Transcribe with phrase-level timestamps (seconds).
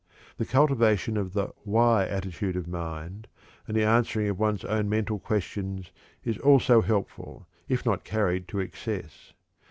[0.39, 3.27] The cultivation of the "Why?" attitude of mind,
[3.67, 5.91] and the answering of one's own mental questions,
[6.25, 9.33] is also helpful, if not carried to excess.